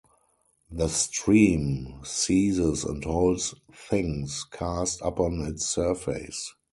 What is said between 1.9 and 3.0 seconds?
seizes